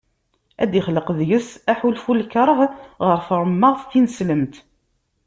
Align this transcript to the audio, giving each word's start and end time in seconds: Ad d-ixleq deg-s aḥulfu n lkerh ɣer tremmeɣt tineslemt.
Ad 0.63 0.69
d-ixleq 0.71 1.07
deg-s 1.19 1.49
aḥulfu 1.71 2.11
n 2.15 2.19
lkerh 2.23 2.59
ɣer 3.05 3.19
tremmeɣt 3.27 3.87
tineslemt. 3.91 4.55